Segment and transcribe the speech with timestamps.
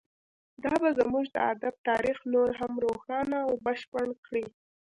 [0.63, 4.45] دا به زموږ د ادب تاریخ نور هم روښانه او بشپړ کړي